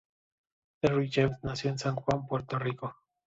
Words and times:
Derrick 0.81 1.11
James 1.13 1.37
nació 1.43 1.69
en 1.69 1.77
San 1.77 1.95
Juan, 1.95 2.25
Puerto 2.25 2.57
Rico. 2.57 2.95